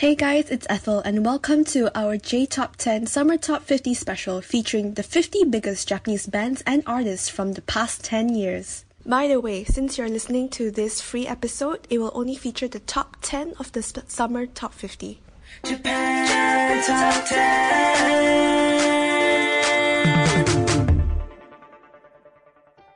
[0.00, 4.40] Hey guys, it's Ethel, and welcome to our J Top 10 Summer Top 50 special
[4.40, 8.86] featuring the 50 biggest Japanese bands and artists from the past 10 years.
[9.04, 12.78] By the way, since you're listening to this free episode, it will only feature the
[12.78, 15.20] top 10 of the sp- Summer Top 50.
[15.64, 18.20] Japan Top 10.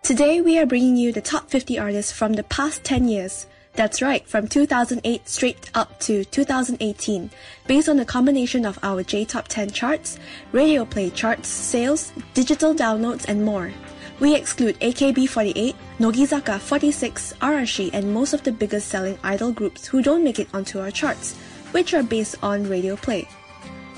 [0.03, 3.45] Today, we are bringing you the top 50 artists from the past 10 years.
[3.77, 7.29] That's right, from 2008 straight up to 2018,
[7.67, 10.17] based on a combination of our J Top 10 charts,
[10.53, 13.73] radio play charts, sales, digital downloads, and more.
[14.21, 20.03] We exclude AKB48, Nogizaka 46, Arashi, and most of the biggest selling idol groups who
[20.03, 21.35] don't make it onto our charts,
[21.73, 23.27] which are based on radio play.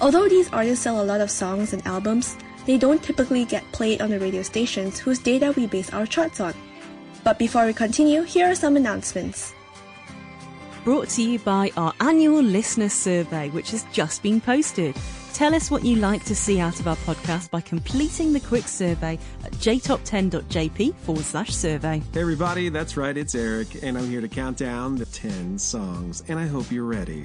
[0.01, 4.01] Although these artists sell a lot of songs and albums, they don't typically get played
[4.01, 6.55] on the radio stations whose data we base our charts on.
[7.25, 9.53] But before we continue, here are some announcements
[10.87, 14.95] brought to you by our annual listener survey, which has just been posted.
[15.33, 18.69] Tell us what you like to see out of our podcast by completing the quick
[18.69, 22.01] survey at jtop10.jp forward slash survey.
[22.13, 26.23] Hey, everybody, that's right, it's Eric, and I'm here to count down the 10 songs,
[26.29, 27.25] and I hope you're ready.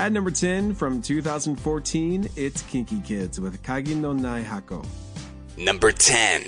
[0.00, 4.82] At number 10 from 2014, it's KinKi Kids with Kagi no Nai Hako.
[5.56, 6.42] Number 10.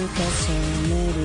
[0.00, 0.08] 重
[0.88, 1.20] ねる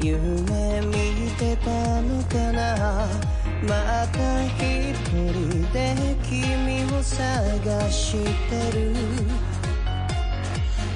[0.00, 3.06] 夢見てたのかな
[3.62, 8.16] また一人で君を探し
[8.48, 8.94] てる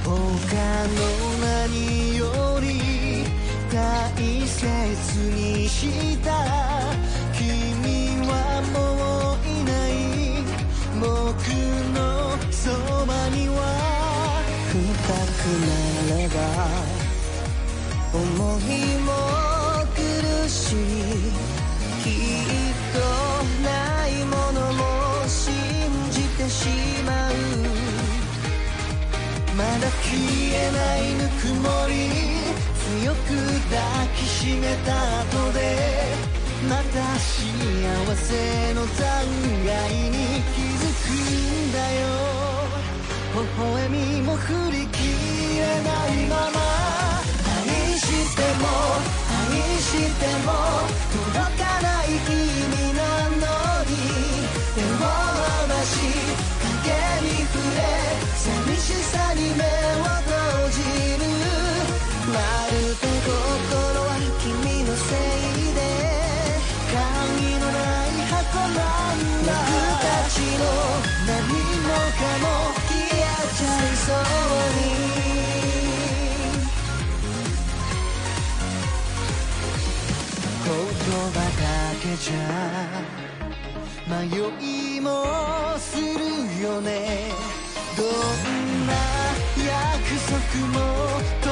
[0.02, 0.08] 他
[0.88, 0.96] の
[1.40, 3.26] 何より
[3.70, 3.76] 大
[4.46, 6.26] 切にした
[7.34, 9.92] 君はもういない
[10.98, 11.04] 僕
[11.94, 11.98] の
[12.50, 12.70] そ
[13.04, 13.91] ばには
[15.44, 16.38] なれば
[18.14, 18.22] 思
[18.60, 19.10] いも
[19.96, 20.76] 苦しい
[22.04, 22.98] きっと
[23.64, 24.80] ないものも
[25.26, 25.42] 信
[26.12, 26.68] じてし
[27.04, 27.32] まう。
[29.56, 30.14] まだ消
[30.54, 31.92] えないぬくもり
[33.00, 33.18] 強く
[33.70, 33.80] 抱
[34.16, 34.88] きしめた
[35.22, 35.58] 後で
[36.68, 36.82] また
[37.18, 37.34] 幸
[38.16, 38.88] せの残
[39.66, 40.12] 骸に
[40.54, 42.02] 気づくんだよ。
[43.34, 45.21] 微笑みも振り切る。
[45.62, 46.58] れないまま。
[47.54, 48.66] 愛しても
[49.38, 49.90] 愛し
[50.20, 50.50] ても
[51.14, 52.30] 届かない君
[52.98, 53.92] なのに。
[54.74, 54.98] 手を伸
[55.68, 55.94] ばし
[56.62, 56.88] 影
[57.22, 57.80] に触れ
[58.34, 59.21] 寂しさ
[82.16, 82.36] じゃ
[84.06, 84.36] 迷
[84.96, 85.24] いも
[85.78, 86.04] する
[86.62, 87.30] よね。
[87.96, 88.06] どん
[88.86, 88.92] な
[89.56, 89.72] 約
[90.28, 90.36] 束
[90.68, 90.76] も
[91.40, 91.46] 時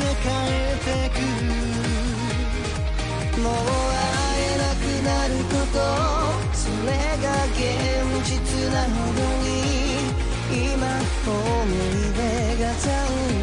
[0.00, 1.20] が変えてく。
[3.40, 3.56] もう会
[4.42, 5.78] えなくなること
[6.52, 6.90] それ
[7.22, 7.62] が現
[8.24, 8.30] 実
[8.72, 9.46] なほどに。
[10.50, 10.82] 今
[11.26, 11.32] 思
[11.74, 12.20] い出
[12.62, 12.86] が残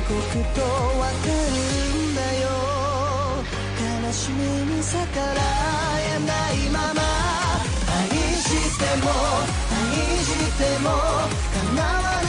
[0.07, 0.11] 酷
[0.53, 0.61] と
[0.99, 1.98] わかる。
[4.09, 5.35] 悲しみに逆ら
[6.01, 7.01] えないまま。
[8.01, 9.11] 愛しても
[9.69, 10.89] 愛しても
[11.53, 12.28] 叶わない。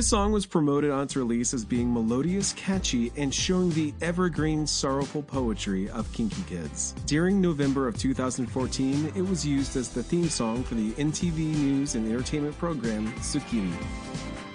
[0.00, 4.66] This song was promoted on its release as being melodious, catchy, and showing the evergreen,
[4.66, 6.94] sorrowful poetry of KinKi Kids.
[7.04, 11.96] During November of 2014, it was used as the theme song for the NTV News
[11.96, 13.74] and Entertainment program Tsukimi.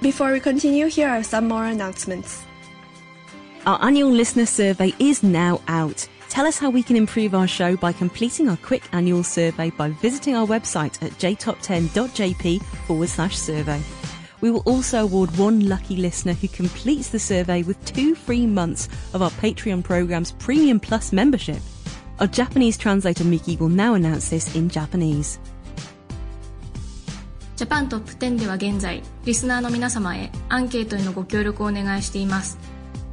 [0.01, 2.43] Before we continue, here are some more announcements.
[3.67, 6.07] Our annual listener survey is now out.
[6.27, 9.89] Tell us how we can improve our show by completing our quick annual survey by
[9.89, 13.79] visiting our website at jtop10.jp forward slash survey.
[14.45, 18.87] We will also award one lucky listener who completes the survey with two free months
[19.15, 21.57] of our Patreon program's Premium Plus membership.
[22.19, 25.39] Our Japanese translator Miki will now announce this in Japanese.
[27.55, 32.59] ジャパントップ10では現在、リスナーの皆様へアンケートへのご協力をお願いしています。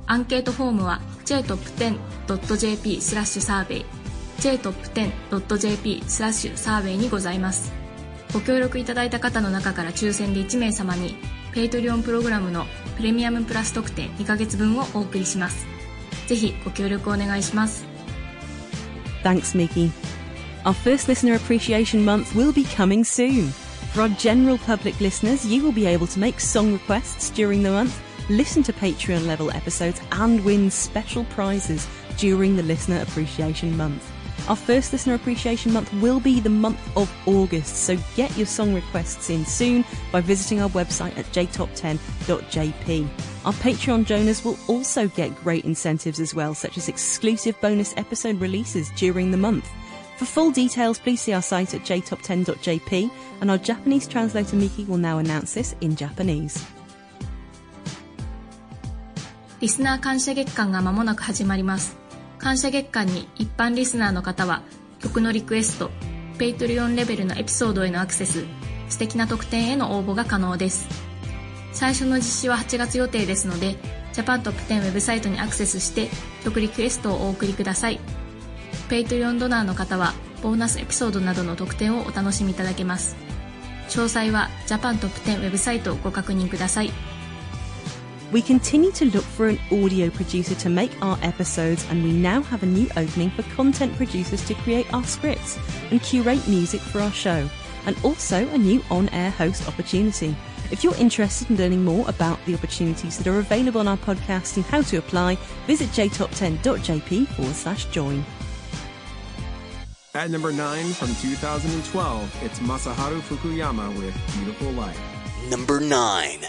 [0.04, 3.84] アンケートフォームは jtop10.jp スラッシュサーベイ
[4.38, 7.81] jtop10.jp スラッシュサーベイにございます。
[8.32, 11.16] ご協力いただいた方の中から抽選で1名様に、
[11.52, 15.66] ペイトリオンプログラムのプレミアムプラス特典2ヶ月分をお送りします。
[16.26, 17.84] ぜひご協力お願いします。
[19.22, 19.90] Thanks, Miki.
[20.64, 23.52] Our first listener appreciation month will be coming soon.
[23.92, 27.70] For our general public listeners, you will be able to make song requests during the
[27.70, 28.00] month,
[28.30, 31.86] listen to Patreon level episodes, and win special prizes
[32.16, 34.11] during the listener appreciation month.
[34.47, 38.73] Our first listener appreciation month will be the month of August, so get your song
[38.73, 43.07] requests in soon by visiting our website at jtop10.jp.
[43.43, 48.39] Our Patreon donors will also get great incentives as well, such as exclusive bonus episode
[48.39, 49.69] releases during the month.
[50.17, 53.11] For full details, please see our site at jtop10.jp,
[53.41, 56.65] and our Japanese translator Miki will now announce this in Japanese.
[59.59, 62.00] リスナー感謝月間が間もなく始まります。
[62.42, 64.62] 感謝月間に一般リスナーの方は
[64.98, 65.92] 曲のリクエスト、
[66.38, 68.44] ペイトリオンレベルのエピソードへのアクセス、
[68.88, 70.88] 素敵な特典への応募が可能です。
[71.72, 73.76] 最初の実施は8月予定ですので、
[74.12, 76.08] ジャパントップ10ウェブサイトにアクセスして
[76.42, 78.00] 曲リクエストをお送りください。
[78.88, 83.14] ペイトリオンドナーの方はボーナスエピソードなどの特典をお楽しみいただけます。
[83.88, 86.90] 詳細はジャパントップ10ウェブサイトをご確認ください。
[88.32, 92.62] We continue to look for an audio producer to make our episodes, and we now have
[92.62, 95.58] a new opening for content producers to create our scripts
[95.90, 97.46] and curate music for our show,
[97.84, 100.34] and also a new on air host opportunity.
[100.70, 104.56] If you're interested in learning more about the opportunities that are available on our podcast
[104.56, 105.34] and how to apply,
[105.66, 108.24] visit jtop10.jp forward slash join.
[110.14, 114.98] At number 9 from 2012, it's Masaharu Fukuyama with Beautiful Life.
[115.50, 116.46] Number 9.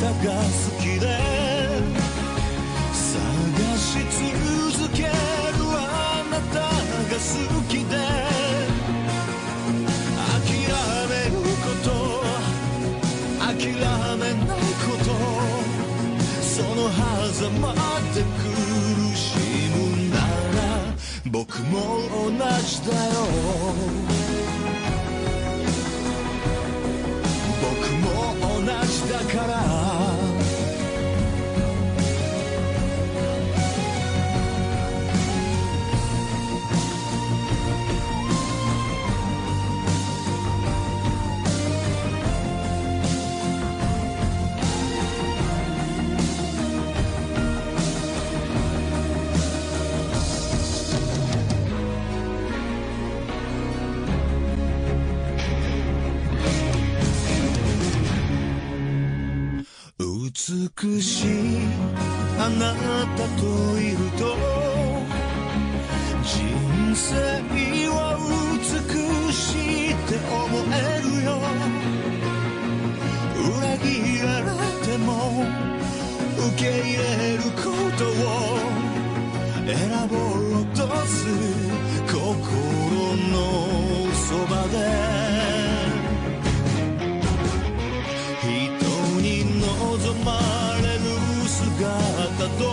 [0.00, 0.16] たが好
[0.80, 1.06] きで
[2.90, 3.04] 探
[3.76, 4.00] し
[4.80, 6.64] 続けるあなたが
[7.12, 7.28] 好
[7.68, 7.92] きで
[10.40, 10.48] 諦
[11.10, 11.88] めること
[13.44, 13.58] 諦
[14.16, 15.08] めないこと
[16.42, 16.78] その
[17.34, 17.74] 狭間
[18.14, 18.40] で苦
[19.14, 19.20] し
[19.68, 19.78] む
[20.08, 20.60] なら
[21.30, 21.74] 僕も
[22.24, 22.32] 同
[22.66, 24.19] じだよ。
[29.10, 30.09] だから
[60.82, 61.28] 美しい
[62.38, 62.72] あな
[63.14, 63.44] たと
[63.78, 64.34] いると
[66.22, 67.12] 人生
[67.90, 68.16] は
[68.56, 68.62] 美
[69.30, 70.40] しいって思
[70.72, 71.36] えるよ。
[73.36, 73.84] 裏切
[74.22, 74.48] られ
[74.86, 75.44] ても
[76.48, 77.60] 受け入れるこ
[77.98, 78.24] とを
[79.66, 79.76] 選
[80.08, 80.16] ぼ
[80.60, 81.34] うとする
[82.06, 82.16] 心
[83.28, 83.36] の
[84.14, 85.29] そばで。
[92.40, 92.64] 姿と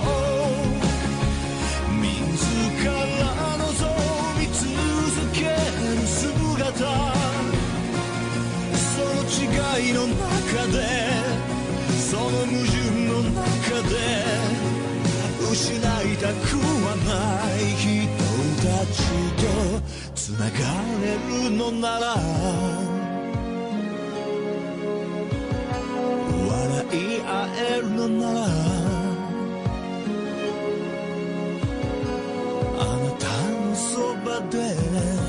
[1.91, 2.07] 自
[2.85, 3.67] ら望
[4.39, 4.63] み続
[5.33, 6.71] ける姿
[8.71, 9.35] その違
[9.89, 10.23] いの中
[10.71, 10.75] で
[11.99, 13.43] その矛盾の中
[13.89, 13.91] で
[15.51, 16.55] 失いたく
[16.85, 17.11] はな
[17.59, 17.83] い人
[18.63, 18.95] たち
[19.35, 19.43] と
[20.15, 20.51] つなが
[21.01, 21.05] れ
[21.49, 22.15] るのなら
[26.47, 28.86] 笑い合えるのなら
[34.51, 35.26] 对了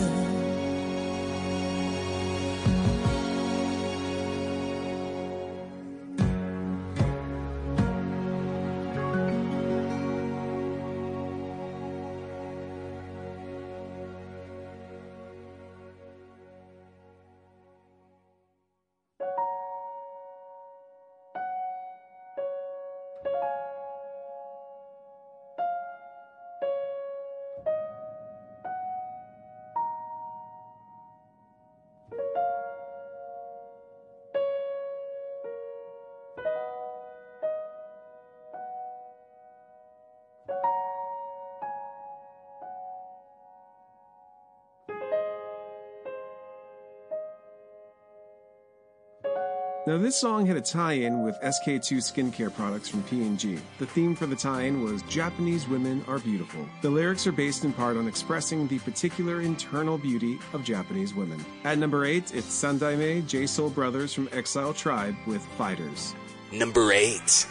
[49.89, 53.59] Now, this song had a tie-in with SK2 skincare products from P&G.
[53.79, 56.69] The theme for the tie-in was Japanese women are beautiful.
[56.83, 61.43] The lyrics are based in part on expressing the particular internal beauty of Japanese women.
[61.65, 66.15] At number 8, it's Sandaime J Soul Brothers from Exile Tribe with Fighters.
[66.53, 67.47] Number 8.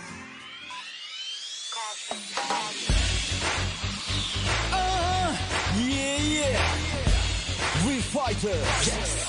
[4.71, 5.37] Uh,
[5.75, 7.87] yeah, yeah.
[7.87, 9.27] We fighter.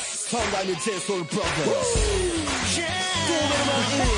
[0.84, 1.96] J-Soul Brothers.
[1.96, 2.47] Yeah.
[3.28, 4.08] Throw them on in.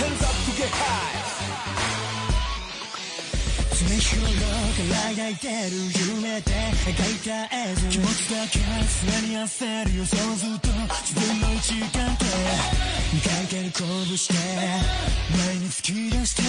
[0.00, 1.16] Hands up to get high.
[3.76, 4.32] 日頃か
[4.90, 5.76] ら抱いてる
[6.16, 6.52] 夢で
[6.84, 8.58] 描いた絵図気持ちだけ
[9.04, 12.24] 常に焦るよそうすると自分の一環で
[13.20, 14.34] 書いてる拳して
[15.36, 16.42] 前に突き出して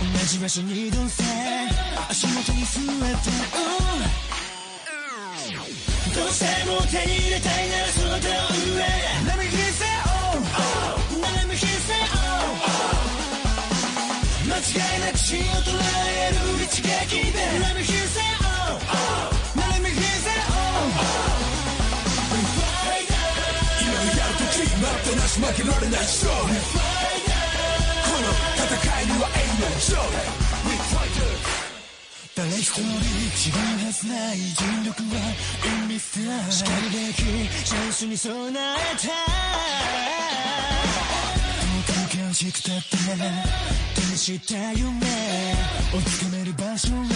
[0.00, 1.24] 同じ場所に移動して
[2.08, 3.30] 足元に据えて、
[3.62, 4.28] うん
[6.14, 8.30] どうしても手に入れたいならその手を
[8.74, 9.37] 上
[14.68, 18.76] 違いなく芯を捉える一撃で Let me hear say oh
[19.56, 20.92] Let me hear say oh
[23.80, 26.84] 今をやるとき待ったなし負けられない勝利こ
[28.20, 28.28] の
[28.60, 30.04] 戦いには ain't no joke
[30.68, 31.48] We fighters
[32.36, 35.16] 誰一人違うはずない尽力は
[35.80, 37.24] In me fly しかるべき
[37.64, 39.08] チャンスに備えた
[41.72, 43.87] 遠く険しくたって
[44.18, 44.90] した夢
[45.94, 47.06] 追いつかめる場所へ歩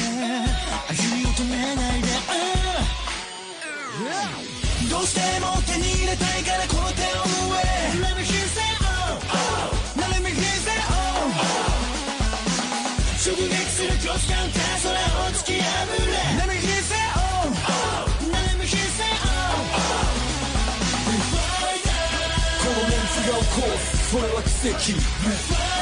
[1.19, 2.07] みを止めないで、
[4.87, 4.89] うん。
[4.89, 7.59] どうしても手に入れたいからこの手を上
[8.07, 9.19] Let me hear say oh
[9.99, 11.35] Let me hear say oh
[13.19, 15.67] 直撃するクロスカウンター空を突き破
[16.07, 16.07] れ。
[16.39, 17.51] Let me hear say oh
[18.31, 19.27] Let me hear say oh
[22.63, 25.82] このメンツが起こすそれは奇跡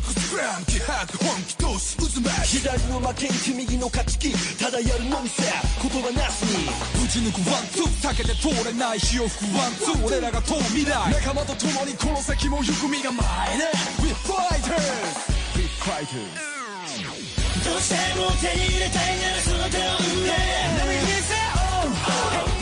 [0.00, 5.42] 味する強力スクラム気迫本気闘志渦巻き左の負けん気右の勝ち気ただやるのみさ
[5.82, 6.64] 言葉なしに
[7.00, 13.12] ぶち抜くワンツー避けて通れない火を吹くワンツー俺らが問う未来仲間と共にこの先も行く身構
[13.52, 13.70] えね
[14.02, 14.80] We fighters
[15.56, 16.50] We fighters
[17.64, 19.80] どうしても手に入れたいならその手を
[20.20, 21.92] 上 Let me hear say oh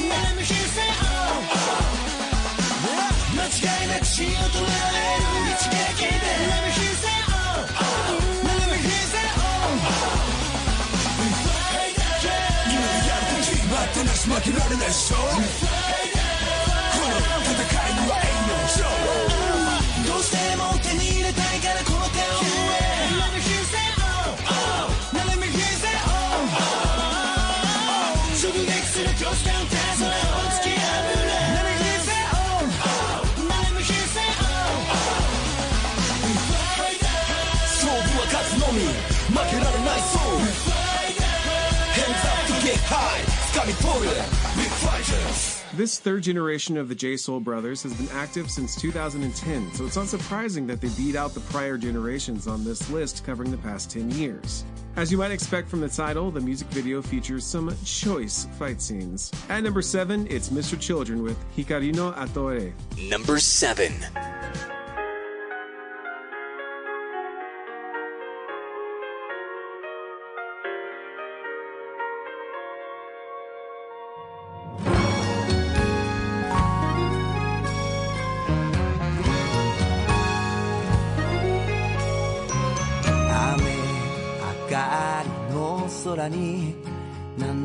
[0.08, 1.68] Let me hear say oh
[3.36, 5.47] 間違いなく芯を捉える
[14.30, 15.87] I smoking out of that show.
[45.74, 49.96] This third generation of the J Soul brothers has been active since 2010, so it's
[49.96, 53.90] not surprising that they beat out the prior generations on this list covering the past
[53.90, 54.64] 10 years.
[54.96, 59.30] As you might expect from the title, the music video features some choice fight scenes.
[59.48, 60.78] At number 7, it's Mr.
[60.80, 62.72] Children with Hikarino Atorie.
[63.08, 63.92] Number 7.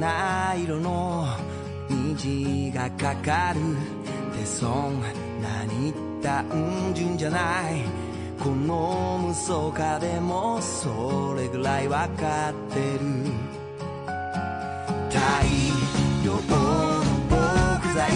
[0.03, 1.25] 七色の
[1.89, 3.61] 虹がかかる
[4.37, 5.01] でそん
[5.41, 6.45] なに単
[6.93, 7.85] 純じゃない。
[8.37, 12.99] この無双化でもそれぐらいわかってる。
[15.09, 15.19] 太
[16.25, 18.11] 陽の木材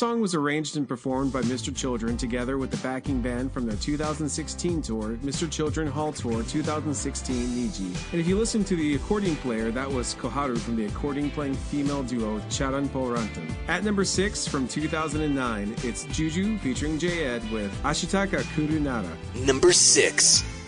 [0.00, 1.76] song was arranged and performed by Mr.
[1.76, 5.50] Children together with the backing band from their 2016 tour, Mr.
[5.50, 8.12] Children Hall Tour 2016 Niji.
[8.12, 11.52] And if you listen to the accordion player, that was Koharu from the accordion playing
[11.52, 13.52] female duo Charan-Po-Rantan.
[13.68, 19.14] At number 6 from 2009, it's Juju featuring Jay'ed with Ashitaka Kurunara.
[19.44, 20.59] Number 6.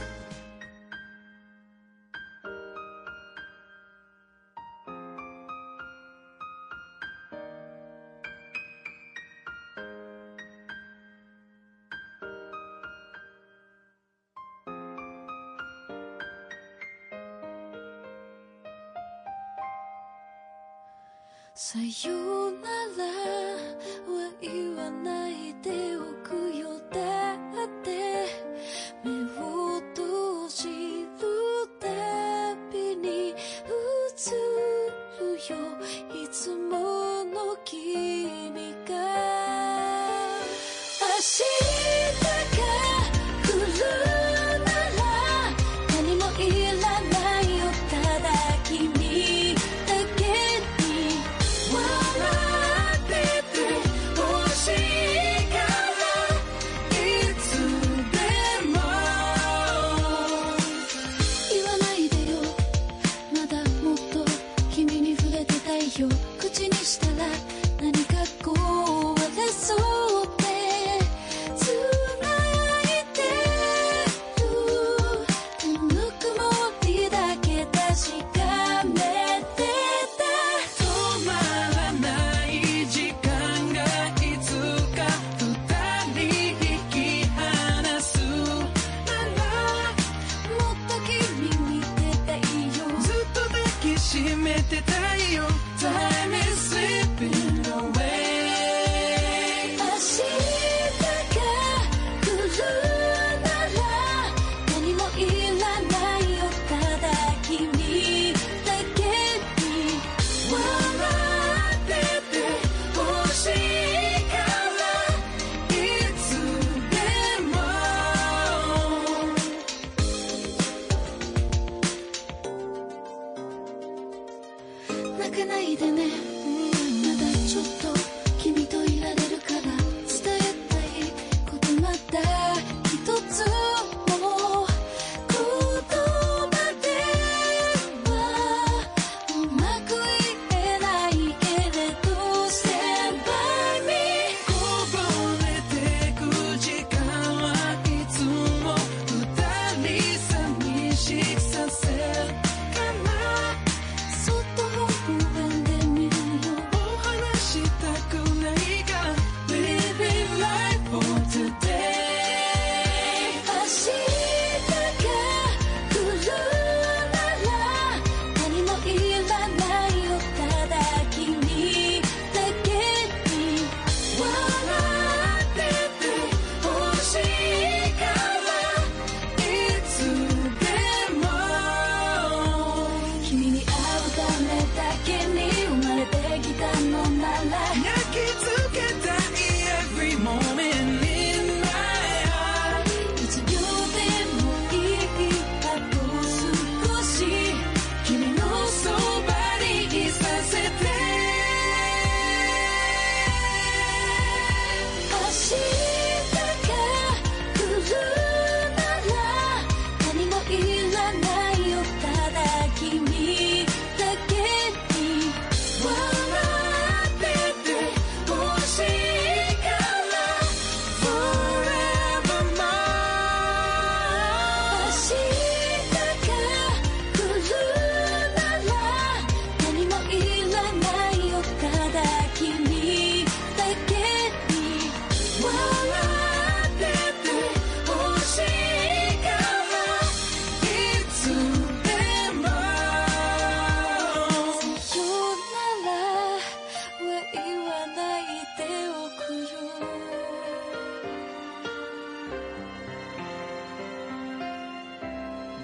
[21.92, 25.21] 言うならは言わない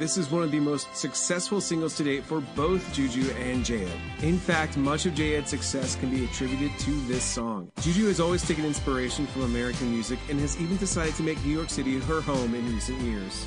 [0.09, 3.91] This is one of the most successful singles to date for both Juju and Jay'ed.
[4.23, 7.71] In fact, much of Jay'ed's success can be attributed to this song.
[7.83, 11.53] Juju has always taken inspiration from American music and has even decided to make New
[11.53, 13.47] York City her home in recent years.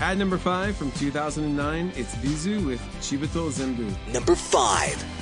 [0.00, 4.14] At number 5 from 2009, it's B'z with Ichibu to Zenbu.
[4.14, 5.17] Number 5.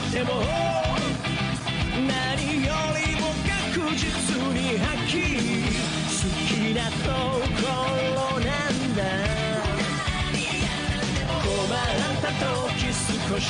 [0.00, 0.42] しても
[1.94, 3.28] 何よりも
[3.74, 4.06] 確実
[4.52, 5.12] にはき
[6.06, 6.94] 好きなと
[7.60, 7.66] こ
[8.14, 9.00] ろなんだ。
[11.42, 13.46] 困った時少し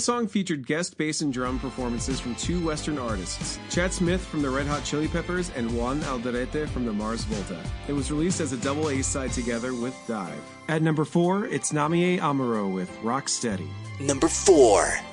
[0.00, 4.40] This song featured guest bass and drum performances from two Western artists, Chad Smith from
[4.40, 7.62] the Red Hot Chili Peppers and Juan Alderete from the Mars Volta.
[7.86, 10.40] It was released as a double A side together with Dive.
[10.68, 13.68] At number four, it's Namie Amuro with Rock Steady.
[14.00, 15.09] Number 4.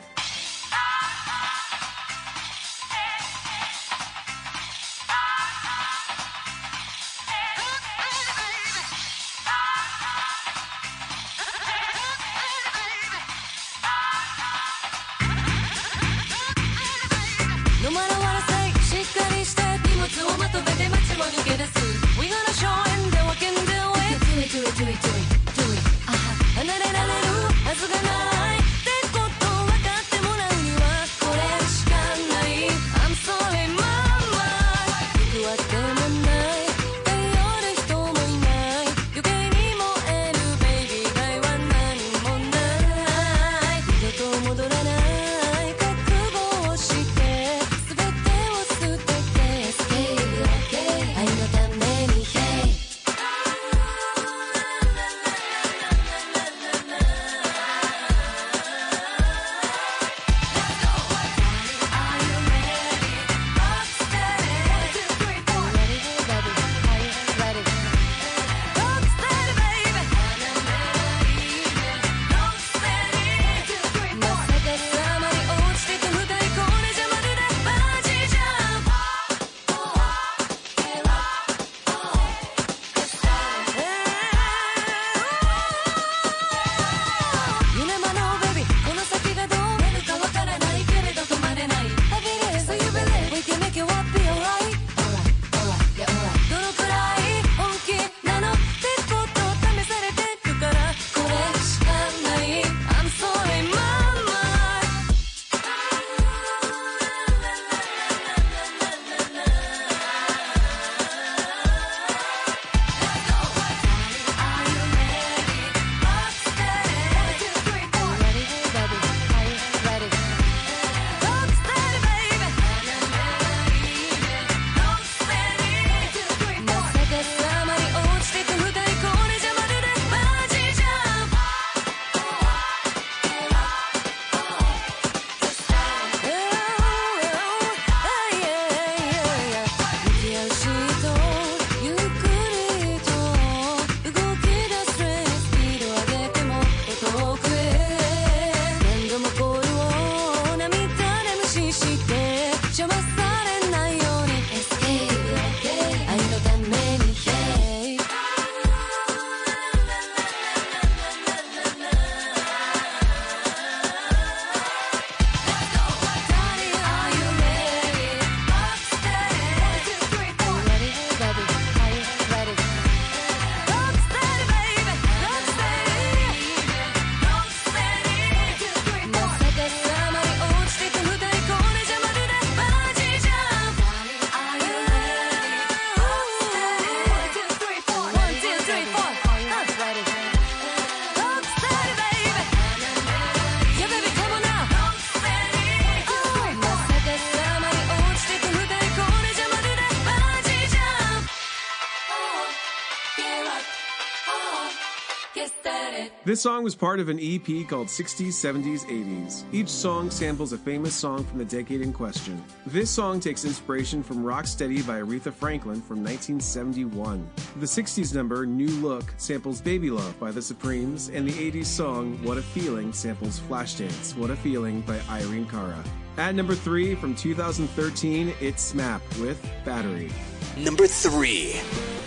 [206.48, 209.44] Song was part of an EP called 60s, 70s, 80s.
[209.52, 212.42] Each song samples a famous song from the decade in question.
[212.66, 217.30] This song takes inspiration from Rocksteady by Aretha Franklin from 1971.
[217.58, 222.18] The 60s number, New Look, samples Baby Love by The Supremes, and the 80s song,
[222.24, 225.84] What a Feeling, samples Flashdance, What a Feeling by Irene Cara.
[226.16, 230.14] At number 3 from 2013, it's SMAP with Battery.
[230.56, 232.07] Number 3.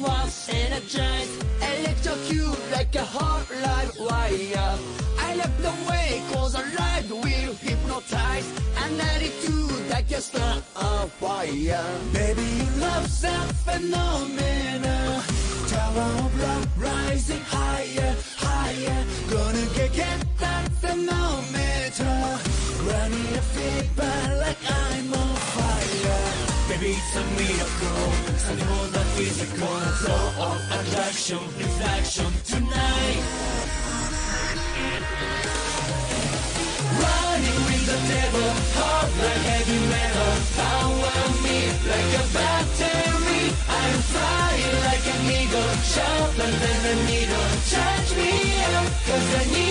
[0.00, 1.44] Was energized.
[1.60, 4.78] Electrocute like a hot live wire.
[5.18, 8.48] I left the way cause I live will hypnotize.
[8.82, 11.84] An attitude that can start a fire.
[12.12, 15.22] Baby, your love's a phenomenon.
[15.68, 19.04] Tower of love rising higher, higher.
[19.30, 22.16] Gonna get, get that thermometer.
[22.88, 25.39] Running a fever like I'm on
[26.82, 29.68] it's a miracle Something more than physical
[30.00, 33.20] Flow of attraction, reflection tonight
[36.96, 38.48] Running with the devil
[38.80, 43.44] Hot like heavy metal Power me like a battery.
[43.68, 47.48] I'm flying like an eagle Sharp like a needle.
[47.68, 48.32] Charge me
[48.72, 49.69] up cause I need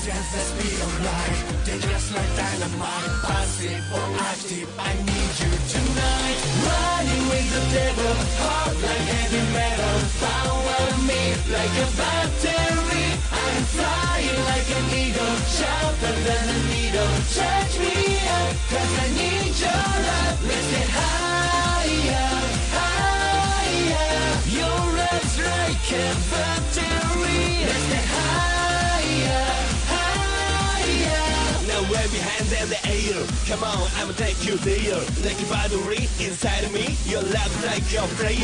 [0.00, 0.12] fire.
[0.12, 4.68] Against the speed of light, dangerous like dynamite, passive or active.
[4.78, 6.38] I need you tonight.
[6.66, 9.98] Running with the devil, hard like heavy metal.
[10.22, 13.06] Power me like a battery.
[13.32, 17.12] I'm flying like an eagle, sharper than a needle.
[17.34, 17.96] Touch me
[18.38, 20.38] up, cause I need your love.
[20.48, 22.30] Let's get higher,
[22.78, 24.30] higher.
[24.58, 27.66] Your love's like a battery.
[27.66, 28.07] Let's get
[31.78, 33.22] Now wave your hands in the air.
[33.46, 34.98] Come on, I'ma take you there.
[35.22, 36.98] Like a battery inside of me.
[37.06, 38.34] Your love like your prayer.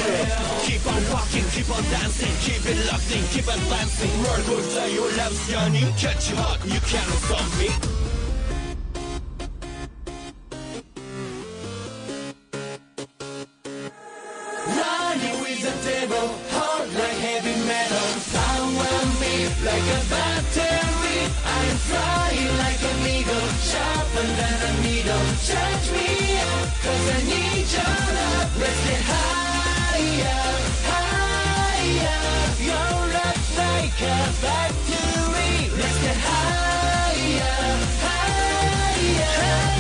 [0.63, 4.15] Keep on walking, keep on dancing, keep it locked in, keep advancing.
[4.23, 5.83] Roller coaster, your love's journey.
[5.99, 7.71] Catch your heart, you can't stop me.
[16.95, 18.09] Like heavy metal.
[18.31, 20.64] Power me like a battery.
[21.57, 25.27] I'm flying like an eagle, sharper than a needle.
[25.49, 26.09] Touch me
[26.51, 28.51] up, cause I need your love.
[28.61, 30.43] Let's get higher,
[30.91, 32.23] higher.
[32.69, 35.55] Your love's like a battery.
[35.79, 37.59] Let's get higher,
[38.05, 39.35] higher.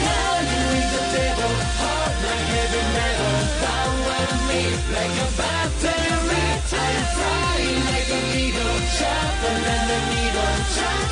[0.07, 3.37] Running with the devil, hard like heavy metal.
[3.63, 4.63] Power me
[4.95, 6.47] like a battery.
[6.85, 11.04] I'm flying like an eagle, sharper than a needle.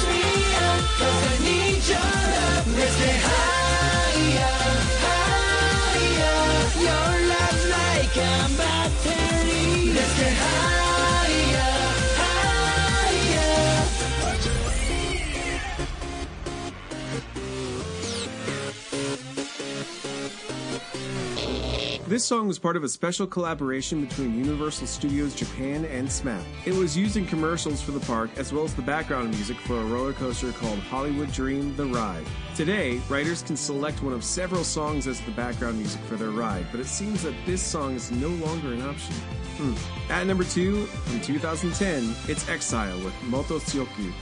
[22.13, 26.45] This song was part of a special collaboration between Universal Studios Japan and SMAP.
[26.67, 29.81] It was used in commercials for the park as well as the background music for
[29.81, 32.27] a roller coaster called Hollywood Dream The Ride.
[32.55, 36.67] Today, riders can select one of several songs as the background music for their ride,
[36.71, 39.15] but it seems that this song is no longer an option.
[39.57, 40.11] Hmm.
[40.11, 44.13] At number two, from 2010, it's Exile with Motto Tsuyoku.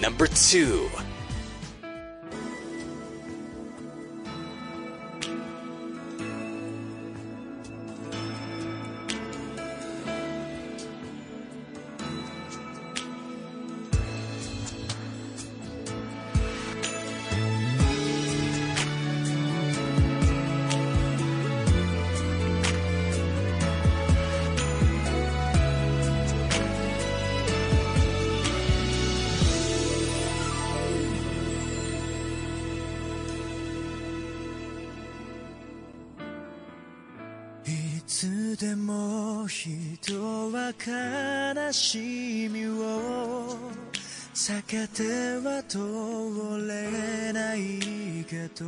[0.00, 0.90] Number 2.
[40.72, 43.56] 悲しみを
[44.34, 45.02] 避けて
[45.46, 45.78] は通
[46.66, 48.66] れないけど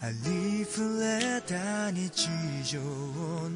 [0.00, 2.28] ありふれた日
[2.64, 2.80] 常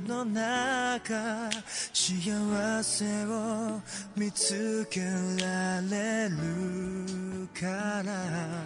[0.06, 1.50] の中
[1.92, 3.80] 幸せを
[4.16, 8.64] 見つけられるからあ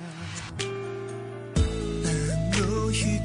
[2.61, 3.25] の人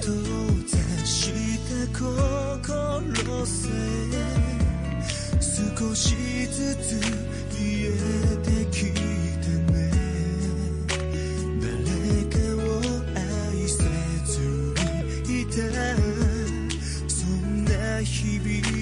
[0.66, 1.32] 雑し
[1.70, 3.70] た心さ
[4.14, 4.61] え
[5.42, 6.16] 少し
[6.52, 7.02] ずつ
[7.50, 7.98] 消え
[8.44, 8.94] てき
[9.42, 9.90] たね。
[11.60, 11.66] 誰
[12.30, 12.70] かを
[13.16, 13.82] 愛せ
[14.24, 14.38] ず
[15.28, 15.52] にいた
[17.08, 17.72] そんな
[18.04, 18.81] 日々。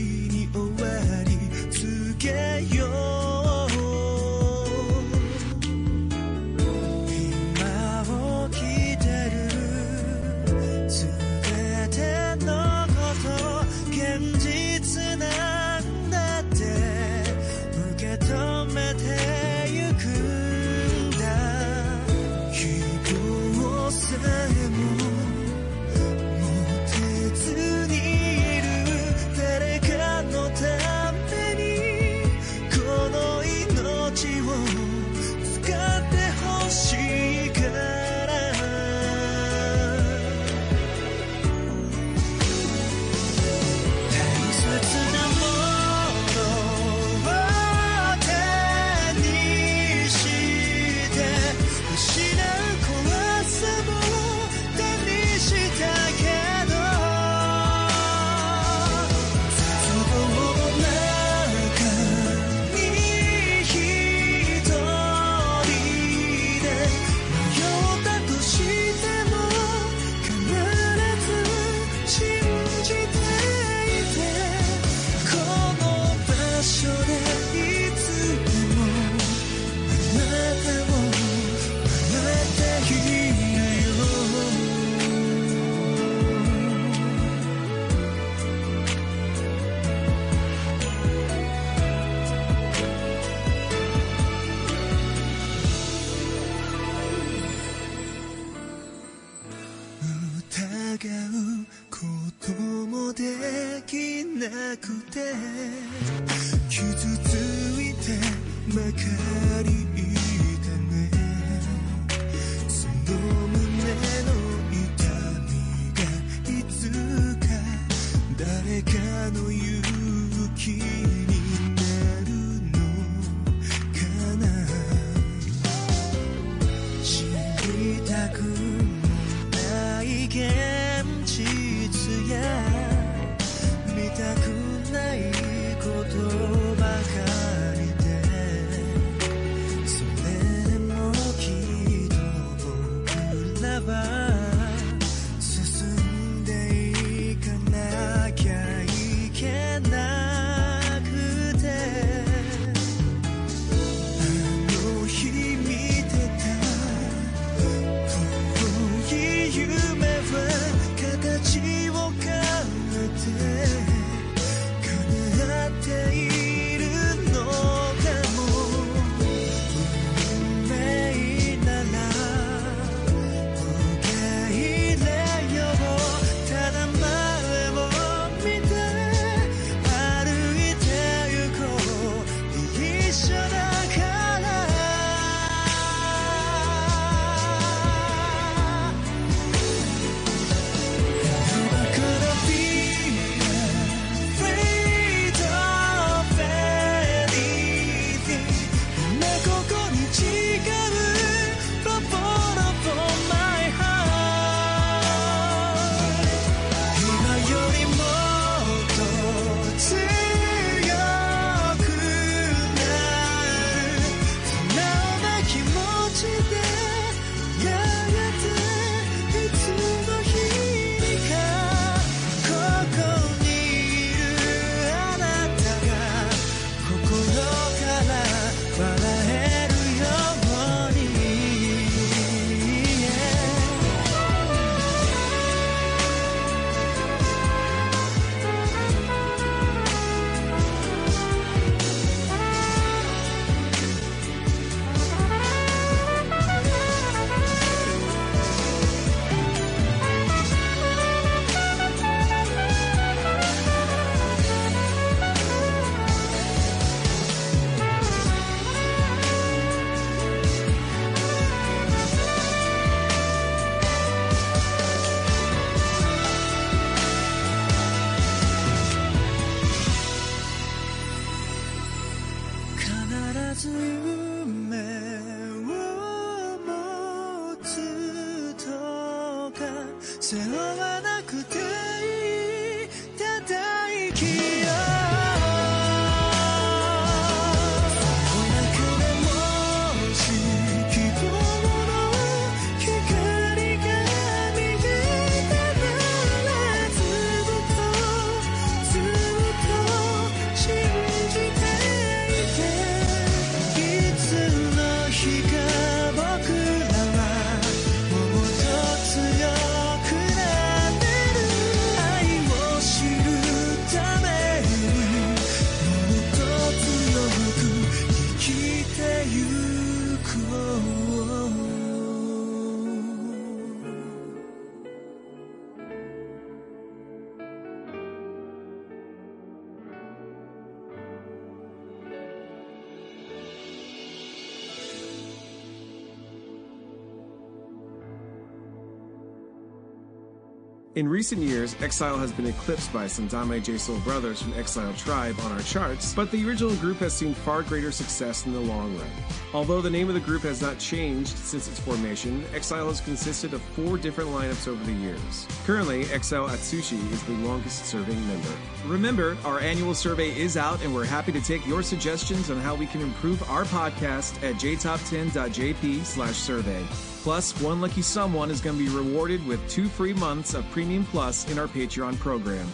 [341.00, 345.40] In recent years, Exile has been eclipsed by Sandaime J Soul brothers from Exile Tribe
[345.44, 348.98] on our charts, but the original group has seen far greater success in the long
[348.98, 349.08] run.
[349.54, 353.54] Although the name of the group has not changed since its formation, Exile has consisted
[353.54, 355.48] of four different lineups over the years.
[355.66, 358.52] Currently, Exile Atsushi is the longest serving member.
[358.86, 362.76] Remember, our annual survey is out, and we're happy to take your suggestions on how
[362.76, 366.86] we can improve our podcast at jtop10.jp slash survey.
[367.24, 371.06] Plus, one lucky someone is going to be rewarded with two free months of Premium
[371.06, 372.68] Plus in our Patreon program.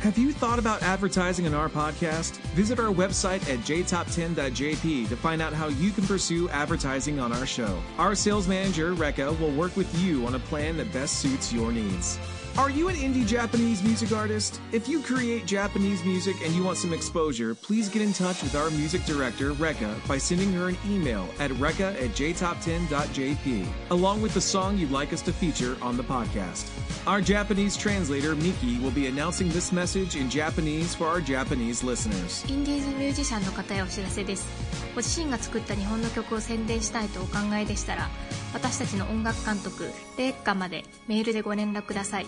[0.00, 2.38] Have you thought about advertising on our podcast?
[2.56, 7.46] Visit our website at jtop10.jp to find out how you can pursue advertising on our
[7.46, 7.80] show.
[7.98, 11.70] Our sales manager, Rekka, will work with you on a plan that best suits your
[11.70, 12.18] needs.
[12.57, 14.59] Are you an indie Japanese music artist?
[14.71, 18.55] If you create Japanese music and you want some exposure, please get in touch with
[18.55, 24.33] our music director, Rekka, by sending her an email at rekka at jtop10.jp, along with
[24.33, 26.67] the song you'd like us to feature on the podcast.
[27.05, 32.43] Our Japanese translator, Miki, will be announcing this message in Japanese for our Japanese listeners.
[32.49, 34.47] インディーズミュージシャンの方へお知らせです
[34.95, 38.09] ご自身が作った日本の曲を宣伝したいとお考えでしたら
[38.53, 39.85] 私たちの音楽監督
[40.17, 42.25] レッカまでメールでご連絡ください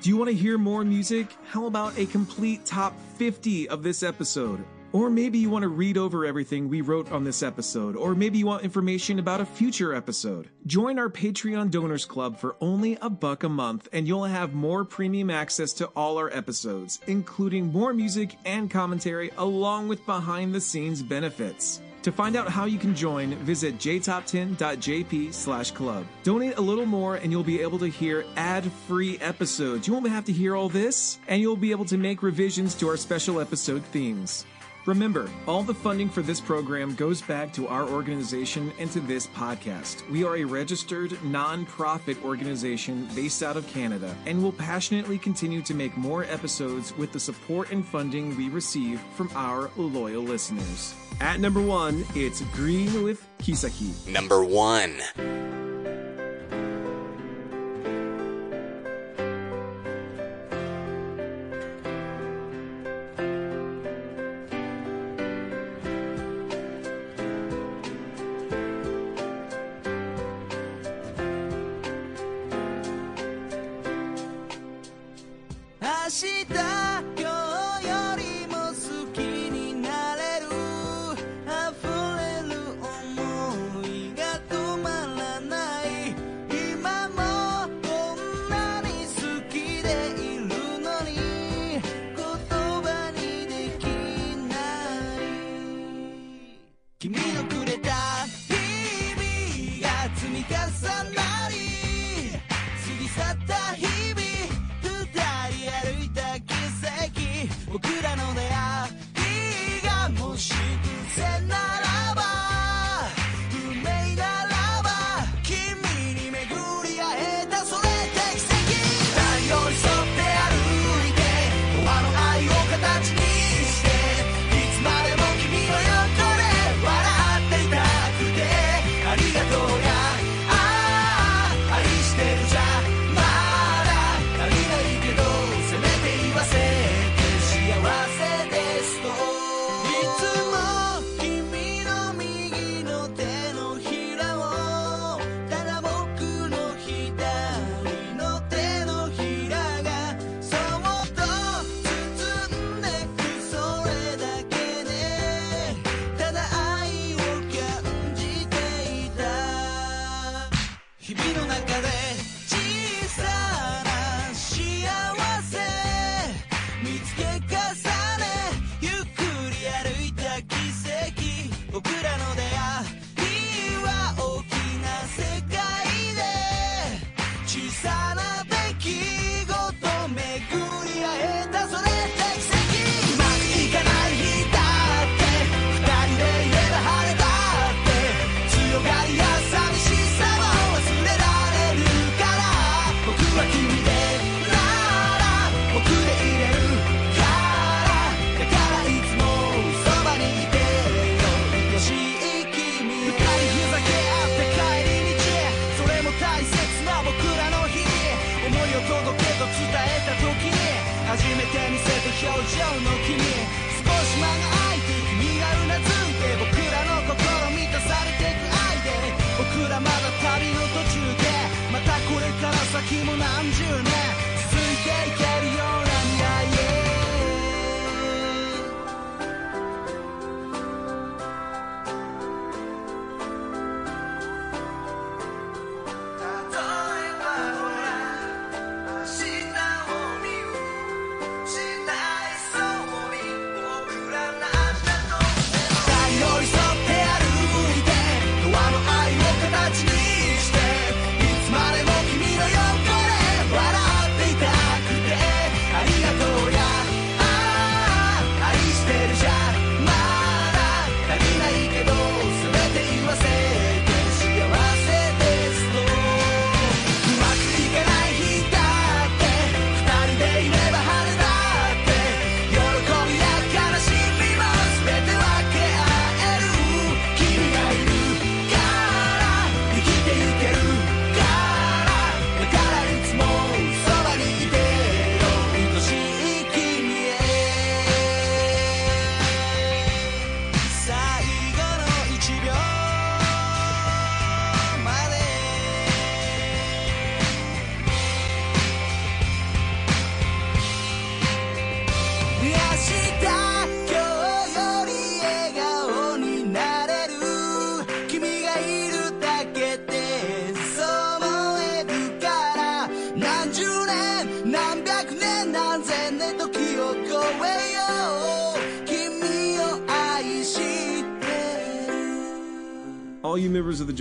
[0.00, 1.26] Do you want to hear more music?
[1.52, 4.60] How about a complete top 50 of this episode?
[4.92, 8.38] Or maybe you want to read over everything we wrote on this episode, or maybe
[8.38, 10.48] you want information about a future episode.
[10.66, 14.86] Join our Patreon Donors Club for only a buck a month, and you'll have more
[14.86, 20.60] premium access to all our episodes, including more music and commentary, along with behind the
[20.60, 21.82] scenes benefits.
[22.02, 26.06] To find out how you can join, visit jtop10.jp slash club.
[26.22, 29.86] Donate a little more and you'll be able to hear ad-free episodes.
[29.86, 32.88] You won't have to hear all this, and you'll be able to make revisions to
[32.88, 34.46] our special episode themes.
[34.88, 39.26] Remember, all the funding for this program goes back to our organization and to this
[39.26, 40.08] podcast.
[40.08, 45.74] We are a registered, non-profit organization based out of Canada and will passionately continue to
[45.74, 50.94] make more episodes with the support and funding we receive from our loyal listeners.
[51.20, 54.10] At number one, it's GReeeeN with Kiseki.
[54.10, 55.67] Number 1.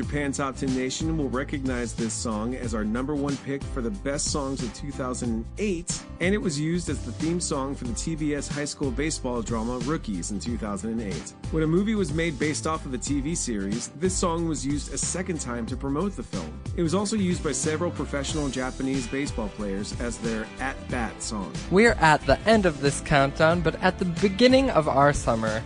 [0.08, 3.92] Japan Top 10 Nation will recognize this song as our number one pick for the
[3.92, 8.50] best songs of 2008, and it was used as the theme song for the TBS
[8.50, 11.34] high school baseball drama Rookies in 2008.
[11.52, 14.94] When a movie was made based off of the TV series, this song was used
[14.94, 16.58] a second time to promote the film.
[16.78, 21.52] It was also used by several professional Japanese baseball players as their at bat song.
[21.70, 25.62] We're at the end of this countdown, but at the beginning of our summer.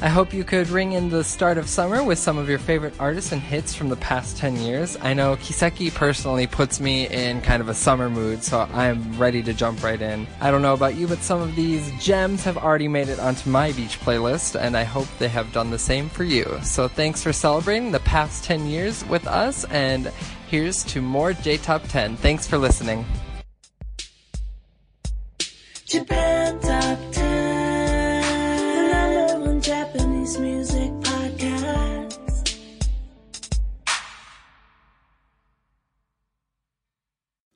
[0.00, 2.94] I hope you could ring in the start of summer with some of your favorite
[2.98, 4.98] artists and hits from the past 10 years.
[5.00, 9.42] I know Kiseki personally puts me in kind of a summer mood, so I'm ready
[9.44, 10.26] to jump right in.
[10.40, 13.48] I don't know about you, but some of these gems have already made it onto
[13.48, 16.58] my beach playlist, and I hope they have done the same for you.
[16.62, 20.12] So thanks for celebrating the past 10 years with us, and
[20.48, 22.16] here's to more J Top 10.
[22.16, 23.06] Thanks for listening.